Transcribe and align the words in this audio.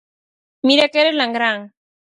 Mira 0.67 0.89
que 0.91 0.99
eres 1.03 1.13
langrán! 1.17 1.59